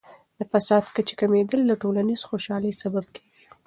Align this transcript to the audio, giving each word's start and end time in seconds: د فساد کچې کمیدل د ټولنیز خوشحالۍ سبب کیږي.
د 0.37 0.41
فساد 0.51 0.83
کچې 0.95 1.13
کمیدل 1.21 1.61
د 1.67 1.71
ټولنیز 1.81 2.21
خوشحالۍ 2.29 2.71
سبب 2.81 3.05
کیږي. 3.15 3.35